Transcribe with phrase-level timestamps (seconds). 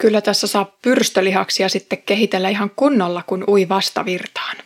[0.00, 4.56] Kyllä tässä saa pyrstölihaksia sitten kehitellä ihan kunnolla, kun ui vastavirtaan.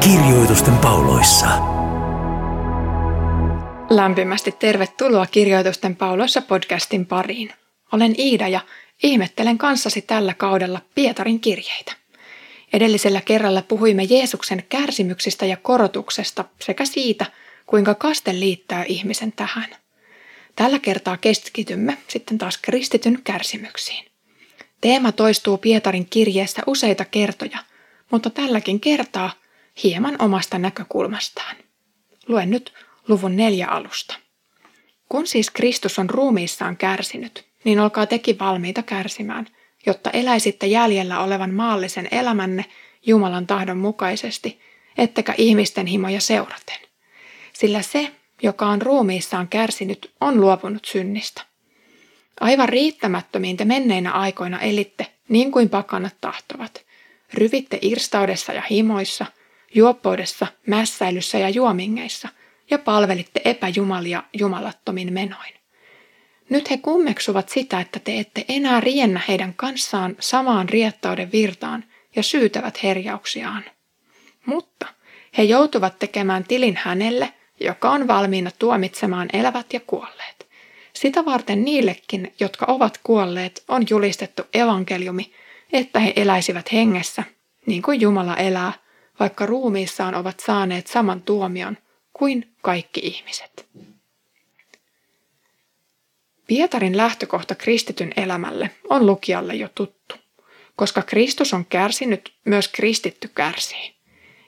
[0.00, 1.46] Kirjoitusten pauloissa.
[3.90, 7.52] Lämpimästi tervetuloa Kirjoitusten pauloissa podcastin pariin.
[7.92, 8.60] Olen Iida ja
[9.02, 12.01] ihmettelen kanssasi tällä kaudella Pietarin kirjeitä.
[12.72, 17.26] Edellisellä kerralla puhuimme Jeesuksen kärsimyksistä ja korotuksesta sekä siitä,
[17.66, 19.68] kuinka kaste liittää ihmisen tähän.
[20.56, 24.04] Tällä kertaa keskitymme sitten taas kristityn kärsimyksiin.
[24.80, 27.58] Teema toistuu Pietarin kirjeessä useita kertoja,
[28.10, 29.32] mutta tälläkin kertaa
[29.82, 31.56] hieman omasta näkökulmastaan.
[32.28, 32.72] Luen nyt
[33.08, 34.14] luvun neljä alusta.
[35.08, 39.46] Kun siis Kristus on ruumiissaan kärsinyt, niin olkaa teki valmiita kärsimään–
[39.86, 42.64] jotta eläisitte jäljellä olevan maallisen elämänne
[43.06, 44.60] Jumalan tahdon mukaisesti,
[44.98, 46.76] ettekä ihmisten himoja seuraten.
[47.52, 48.10] Sillä se,
[48.42, 51.42] joka on ruumiissaan kärsinyt, on luopunut synnistä.
[52.40, 56.84] Aivan riittämättömiin te menneinä aikoina elitte, niin kuin pakanat tahtovat.
[57.34, 59.26] Ryvitte irstaudessa ja himoissa,
[59.74, 62.28] juoppoudessa, mässäilyssä ja juomingeissa,
[62.70, 65.61] ja palvelitte epäjumalia jumalattomin menoin.
[66.48, 71.84] Nyt he kummeksuvat sitä, että te ette enää riennä heidän kanssaan samaan riettauden virtaan
[72.16, 73.64] ja syytävät herjauksiaan.
[74.46, 74.86] Mutta
[75.38, 80.48] he joutuvat tekemään tilin hänelle, joka on valmiina tuomitsemaan elävät ja kuolleet.
[80.92, 85.32] Sitä varten niillekin, jotka ovat kuolleet, on julistettu evankeliumi,
[85.72, 87.24] että he eläisivät hengessä,
[87.66, 88.72] niin kuin Jumala elää,
[89.20, 91.78] vaikka ruumiissaan ovat saaneet saman tuomion
[92.12, 93.66] kuin kaikki ihmiset.
[96.52, 100.14] Pietarin lähtökohta kristityn elämälle on lukijalle jo tuttu.
[100.76, 103.94] Koska Kristus on kärsinyt, myös kristitty kärsii.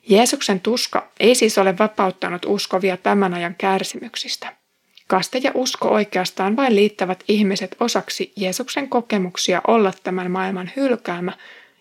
[0.08, 4.56] Jeesuksen tuska ei siis ole vapauttanut uskovia tämän ajan kärsimyksistä.
[5.06, 11.32] Kaste ja usko oikeastaan vain liittävät ihmiset osaksi Jeesuksen kokemuksia olla tämän maailman hylkäämä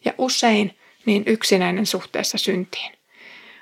[0.05, 2.91] ja usein niin yksinäinen suhteessa syntiin.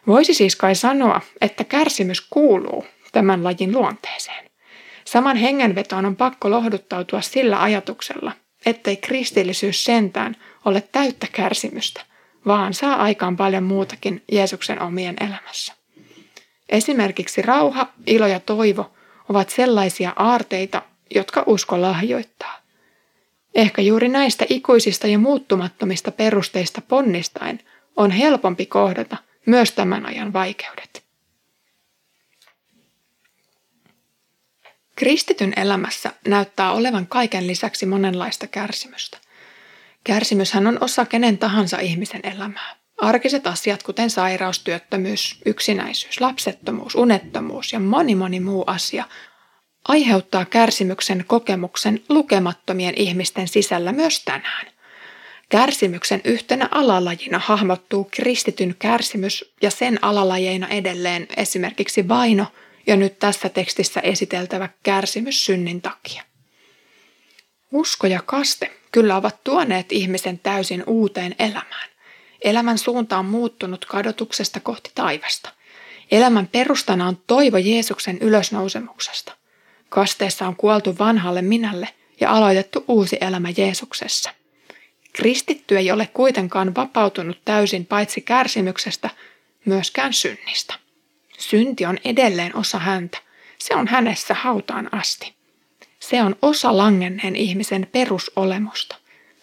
[0.08, 4.51] Voisi siis kai sanoa, että kärsimys kuuluu tämän lajin luonteeseen.
[5.06, 8.32] Saman hengenvetoon on pakko lohduttautua sillä ajatuksella,
[8.66, 10.36] ettei kristillisyys sentään
[10.66, 12.02] ole täyttä kärsimystä,
[12.46, 15.74] vaan saa aikaan paljon muutakin Jeesuksen omien elämässä.
[16.70, 18.92] Esimerkiksi rauha, ilo ja toivo
[19.30, 20.82] ovat sellaisia aarteita,
[21.16, 22.62] jotka usko lahjoittaa.
[23.56, 27.60] Ehkä juuri näistä ikuisista ja muuttumattomista perusteista ponnistain
[27.96, 31.04] on helpompi kohdata myös tämän ajan vaikeudet.
[35.02, 39.18] Kristityn elämässä näyttää olevan kaiken lisäksi monenlaista kärsimystä.
[40.04, 42.76] Kärsimyshän on osa kenen tahansa ihmisen elämää.
[42.98, 49.04] Arkiset asiat, kuten sairaus, työttömyys, yksinäisyys, lapsettomuus, unettomuus ja moni moni muu asia,
[49.88, 54.68] aiheuttaa kärsimyksen kokemuksen lukemattomien ihmisten sisällä myös tänään.
[55.50, 62.46] Kärsimyksen yhtenä alalajina hahmottuu kristityn kärsimys ja sen alalajeina edelleen esimerkiksi vaino–
[62.88, 66.24] ja nyt tässä tekstissä esiteltävä kärsimys synnin takia.
[67.72, 71.90] Usko ja kaste kyllä ovat tuoneet ihmisen täysin uuteen elämään.
[72.41, 75.50] Elämän suunta on muuttunut kadotuksesta kohti taivasta.
[76.12, 79.34] Elämän perustana on toivo Jeesuksen ylösnousemuksesta.
[79.90, 81.90] Kasteessa on kuoltu vanhalle minälle
[82.20, 84.34] ja aloitettu uusi elämä Jeesuksessa.
[85.14, 89.09] Kristitty ei ole kuitenkaan vapautunut täysin paitsi kärsimyksestä,
[89.66, 90.74] myöskään synnistä.
[91.41, 93.18] Synti on edelleen osa häntä.
[93.57, 95.34] Se on hänessä hautaan asti.
[96.00, 98.96] Se on osa langenneen ihmisen perusolemusta.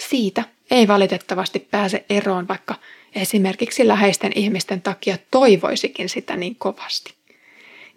[0.08, 2.74] Siitä ei valitettavasti pääse eroon, vaikka
[3.14, 7.14] esimerkiksi läheisten ihmisten takia toivoisikin sitä niin kovasti.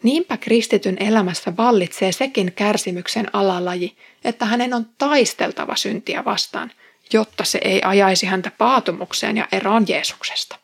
[0.04, 6.72] Niinpä kristityn elämässä vallitsee sekin kärsimyksen alalaji, että hänen on taisteltava syntiä vastaan,
[7.14, 10.61] jotta se ei ajaisi häntä paatumukseen ja eroon Jeesuksesta.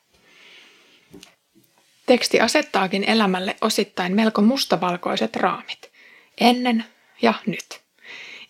[2.08, 5.92] Teksti asettaakin elämälle osittain melko mustavalkoiset raamit.
[6.40, 6.86] Ennen
[7.22, 7.82] ja nyt.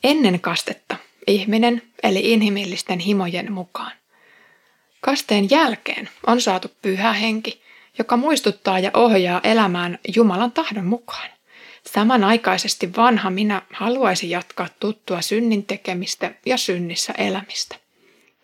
[0.03, 0.95] Ennen kastetta
[1.27, 3.91] ihminen eli inhimillisten himojen mukaan.
[5.01, 7.61] Kasteen jälkeen on saatu pyhä henki,
[7.97, 11.29] joka muistuttaa ja ohjaa elämään Jumalan tahdon mukaan.
[11.93, 17.75] Samanaikaisesti vanha minä haluaisi jatkaa tuttua synnin tekemistä ja synnissä elämistä.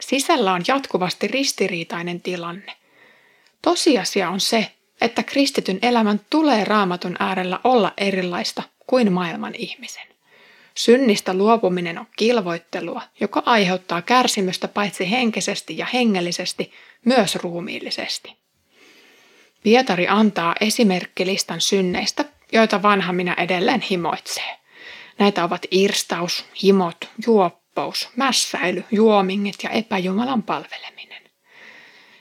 [0.01, 2.75] Sisällä on jatkuvasti ristiriitainen tilanne.
[3.61, 4.71] Tosiasia on se,
[5.03, 10.07] että kristityn elämän tulee raamatun äärellä olla erilaista kuin maailman ihmisen.
[10.75, 16.71] Synnistä luopuminen on kilvoittelua, joka aiheuttaa kärsimystä paitsi henkisesti ja hengellisesti,
[17.05, 18.35] myös ruumiillisesti.
[19.63, 24.59] Pietari antaa esimerkkilistan synneistä, joita vanha minä edelleen himoitsee.
[25.19, 31.23] Näitä ovat irstaus, himot, juoppous, mässäily, juomingit ja epäjumalan palveleminen.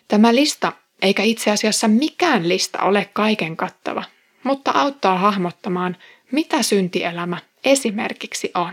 [0.09, 4.05] Tämä lista, eikä itse asiassa mikään lista ole kaiken kattava,
[4.43, 5.97] mutta auttaa hahmottamaan,
[6.33, 8.73] mitä syntielämä esimerkiksi on.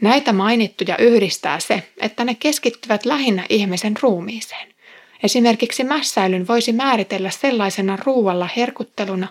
[0.00, 4.74] Näitä mainittuja yhdistää se, että ne keskittyvät lähinnä ihmisen ruumiiseen.
[5.22, 9.28] Esimerkiksi mässäilyn voisi määritellä sellaisena ruualla herkutteluna,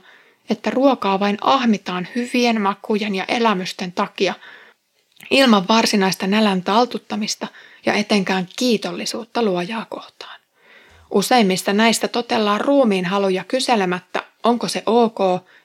[0.49, 4.33] että ruokaa vain ahmitaan hyvien makujen ja elämysten takia,
[5.31, 7.47] ilman varsinaista nälän taltuttamista
[7.85, 10.32] ja etenkään kiitollisuutta luojaa kohtaan.
[11.13, 15.17] Useimmista näistä totellaan ruumiin haluja kyselemättä, onko se ok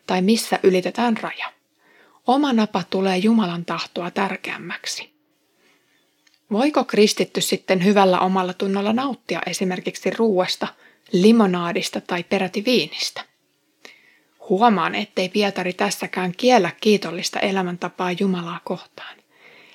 [0.06, 1.52] tai missä ylitetään raja.
[2.26, 5.10] Oma napa tulee Jumalan tahtoa tärkeämmäksi.
[6.52, 10.68] Voiko kristitty sitten hyvällä omalla tunnolla nauttia esimerkiksi ruuasta,
[11.12, 13.24] limonaadista tai peräti viinistä?
[14.48, 19.16] Huomaan, ettei Pietari tässäkään kiellä kiitollista elämäntapaa Jumalaa kohtaan.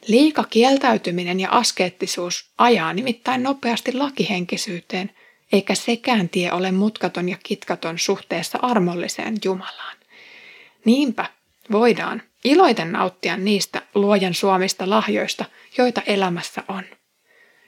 [0.07, 5.11] Liika kieltäytyminen ja askeettisuus ajaa nimittäin nopeasti lakihenkisyyteen,
[5.53, 9.97] eikä sekään tie ole mutkaton ja kitkaton suhteessa armolliseen Jumalaan.
[10.85, 11.25] Niinpä
[11.71, 15.45] voidaan iloiten nauttia niistä luojan suomista lahjoista,
[15.77, 16.83] joita elämässä on.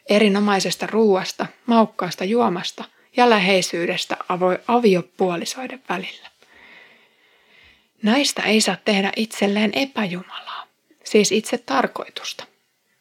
[0.09, 2.83] Erinomaisesta ruuasta, maukkaasta juomasta
[3.17, 4.17] ja läheisyydestä
[4.67, 6.29] aviopuolisoiden välillä.
[8.03, 10.67] Näistä ei saa tehdä itselleen epäjumalaa,
[11.03, 12.45] siis itse tarkoitusta.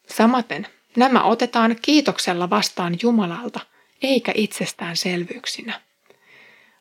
[0.06, 0.66] Samaten
[0.96, 3.60] nämä otetaan kiitoksella vastaan Jumalalta,
[4.04, 5.80] eikä itsestäänselvyyksinä.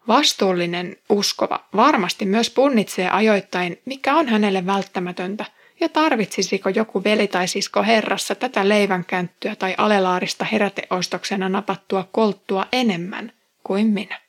[0.08, 5.46] Vastuullinen uskova varmasti myös punnitsee ajoittain, mikä on hänelle välttämätöntä
[5.80, 13.32] ja tarvitsisiko joku veli tai sisko herrassa tätä leivänkänttyä tai alelaarista heräteostoksena napattua kolttua enemmän
[13.64, 14.22] kuin minä.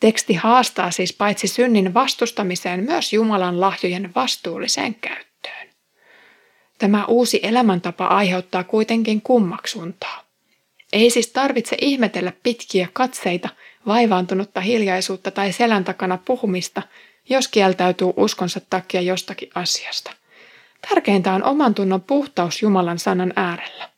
[0.00, 5.68] Teksti haastaa siis paitsi synnin vastustamiseen myös Jumalan lahjojen vastuulliseen käyttöön.
[6.78, 10.31] Tämä uusi elämäntapa aiheuttaa kuitenkin kummaksuntaa.
[10.92, 13.48] Ei siis tarvitse ihmetellä pitkiä katseita,
[13.86, 16.82] vaivaantunutta hiljaisuutta tai selän takana puhumista,
[17.28, 20.10] jos kieltäytyy uskonsa takia jostakin asiasta.
[20.88, 23.88] Tärkeintä on oman tunnon puhtaus Jumalan sanan äärellä.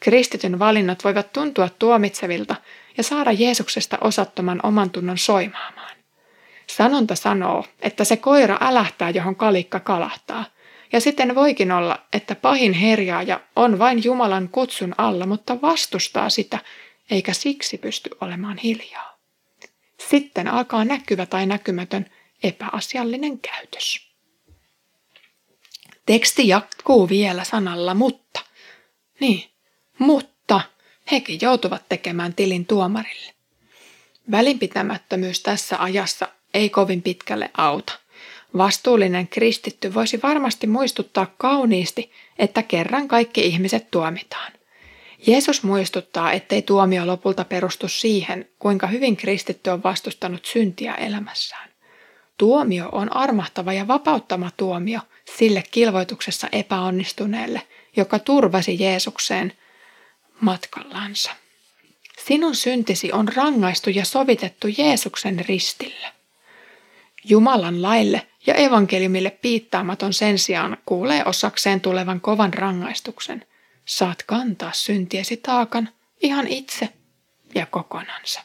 [0.00, 2.56] Kristityn valinnat voivat tuntua tuomitsevilta
[2.96, 5.96] ja saada Jeesuksesta osattoman oman tunnon soimaamaan.
[6.66, 10.44] Sanonta sanoo, että se koira älähtää, johon kalikka kalahtaa–
[10.92, 16.58] ja sitten voikin olla, että pahin herjaaja on vain Jumalan kutsun alla, mutta vastustaa sitä,
[17.10, 19.18] eikä siksi pysty olemaan hiljaa.
[20.10, 22.06] Sitten alkaa näkyvä tai näkymätön
[22.42, 24.10] epäasiallinen käytös.
[26.06, 28.40] Teksti jatkuu vielä sanalla mutta.
[29.20, 29.50] Niin,
[29.98, 30.60] mutta
[31.10, 33.34] hekin joutuvat tekemään tilin tuomarille.
[34.30, 37.99] Välinpitämättömyys tässä ajassa ei kovin pitkälle auta.
[38.56, 44.52] Vastuullinen kristitty voisi varmasti muistuttaa kauniisti, että kerran kaikki ihmiset tuomitaan.
[45.26, 51.70] Jeesus muistuttaa, ettei tuomio lopulta perustu siihen, kuinka hyvin kristitty on vastustanut syntiä elämässään.
[52.38, 55.00] Tuomio on armahtava ja vapauttama tuomio
[55.36, 57.62] sille kilvoituksessa epäonnistuneelle,
[57.96, 59.52] joka turvasi Jeesukseen
[60.40, 61.30] matkallansa.
[62.26, 66.12] Sinun syntisi on rangaistu ja sovitettu Jeesuksen ristillä.
[67.24, 73.44] Jumalan laille ja evankeliumille piittaamaton sen sijaan kuulee osakseen tulevan kovan rangaistuksen.
[73.84, 75.88] Saat kantaa syntiesi taakan
[76.22, 76.88] ihan itse
[77.54, 78.40] ja kokonansa.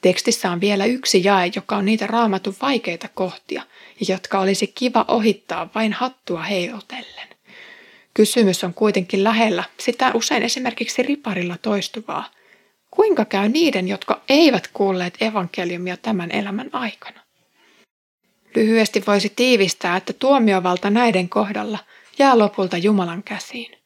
[0.00, 3.62] Tekstissä on vielä yksi jae, joka on niitä raamatun vaikeita kohtia,
[4.08, 7.28] jotka olisi kiva ohittaa vain hattua heilotellen.
[8.14, 12.30] Kysymys on kuitenkin lähellä sitä usein esimerkiksi riparilla toistuvaa.
[12.90, 17.20] Kuinka käy niiden, jotka eivät kuulleet evankeliumia tämän elämän aikana?
[18.54, 21.78] Lyhyesti voisi tiivistää, että tuomiovalta näiden kohdalla
[22.18, 23.76] jää lopulta Jumalan käsiin.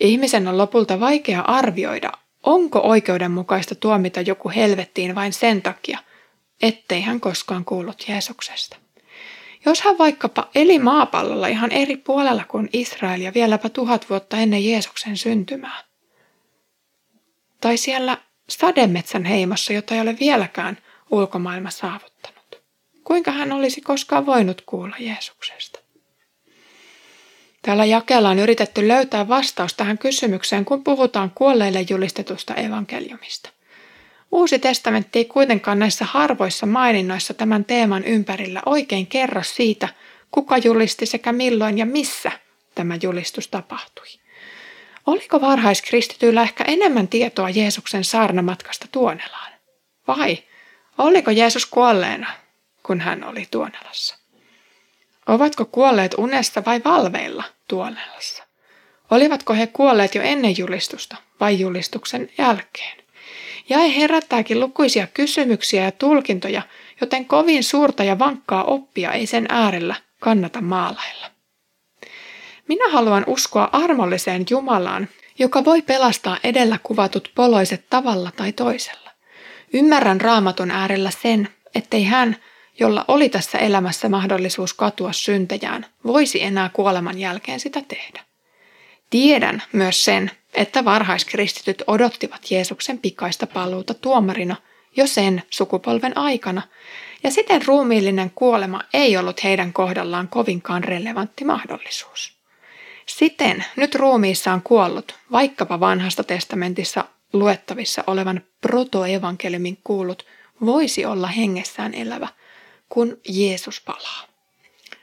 [0.00, 5.98] Ihmisen on lopulta vaikea arvioida, onko oikeudenmukaista tuomita joku helvettiin vain sen takia,
[6.62, 8.76] ettei hän koskaan kuullut Jeesuksesta.
[9.66, 14.64] Jos hän vaikkapa eli maapallolla ihan eri puolella kuin Israel ja vieläpä tuhat vuotta ennen
[14.64, 15.84] Jeesuksen syntymää.
[17.60, 20.78] Tai siellä sademetsän heimossa, jota ei ole vieläkään
[21.10, 22.33] ulkomaailma saavuttanut.
[23.04, 25.78] Kuinka hän olisi koskaan voinut kuulla Jeesuksesta?
[27.62, 33.50] Täällä jakella on yritetty löytää vastaus tähän kysymykseen, kun puhutaan kuolleille julistetusta evankeliumista.
[34.32, 39.88] Uusi testamentti ei kuitenkaan näissä harvoissa maininnoissa tämän teeman ympärillä oikein kerro siitä,
[40.30, 42.32] kuka julisti sekä milloin ja missä
[42.74, 44.06] tämä julistus tapahtui.
[45.06, 49.52] Oliko varhaiskristityillä ehkä enemmän tietoa Jeesuksen saarnamatkasta Tuonelaan?
[50.08, 50.38] Vai
[50.98, 52.43] oliko Jeesus kuolleena,
[52.86, 54.16] kun hän oli Tuonelassa?
[55.28, 58.44] Ovatko kuolleet unessa vai valveilla Tuonelassa?
[59.10, 62.98] Olivatko he kuolleet jo ennen julistusta vai julistuksen jälkeen?
[63.68, 66.62] Ja he herättääkin lukuisia kysymyksiä ja tulkintoja,
[67.00, 71.30] joten kovin suurta ja vankkaa oppia ei sen äärellä kannata maalailla.
[72.68, 79.10] Minä haluan uskoa armolliseen Jumalaan, joka voi pelastaa edellä kuvatut poloiset tavalla tai toisella.
[79.72, 82.36] Ymmärrän raamatun äärellä sen, ettei hän,
[82.80, 88.20] jolla oli tässä elämässä mahdollisuus katua syntejään, voisi enää kuoleman jälkeen sitä tehdä.
[89.10, 94.56] Tiedän myös sen, että varhaiskristityt odottivat Jeesuksen pikaista paluuta tuomarina
[94.96, 96.62] jo sen sukupolven aikana,
[97.22, 102.32] ja siten ruumiillinen kuolema ei ollut heidän kohdallaan kovinkaan relevantti mahdollisuus.
[103.06, 110.26] Siten nyt ruumiissa on kuollut, vaikkapa vanhasta testamentissa luettavissa olevan protoevankeliumin kuullut,
[110.66, 112.28] voisi olla hengessään elävä,
[112.94, 114.26] kun Jeesus palaa.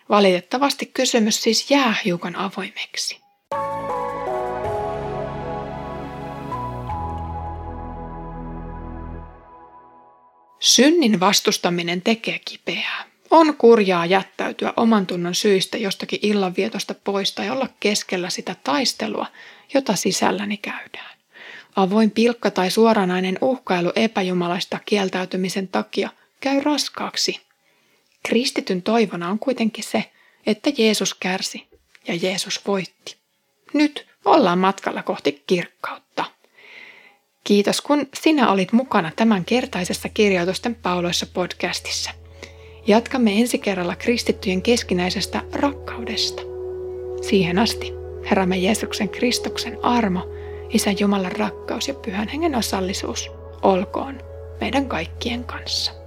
[0.09, 3.21] Valitettavasti kysymys siis jää hiukan avoimeksi.
[10.59, 13.05] Synnin vastustaminen tekee kipeää.
[13.29, 19.25] On kurjaa jättäytyä oman tunnon syistä jostakin illanvietosta pois tai olla keskellä sitä taistelua,
[19.73, 21.17] jota sisälläni käydään.
[21.75, 27.50] Avoin pilkka tai suoranainen uhkailu epäjumalaista kieltäytymisen takia käy raskaaksi.
[28.23, 30.11] Kristityn toivona on kuitenkin se,
[30.45, 31.67] että Jeesus kärsi
[32.07, 33.15] ja Jeesus voitti.
[33.73, 36.25] Nyt ollaan matkalla kohti kirkkautta.
[37.43, 42.11] Kiitos kun sinä olit mukana tämän kertaisessa kirjoitusten pauloissa podcastissa.
[42.87, 46.41] Jatkamme ensi kerralla kristittyjen keskinäisestä rakkaudesta.
[47.21, 47.93] Siihen asti,
[48.29, 50.27] Herramme Jeesuksen Kristuksen armo,
[50.69, 54.19] Isä Jumalan rakkaus ja Pyhän Hengen osallisuus olkoon
[54.61, 56.00] meidän kaikkien kanssa.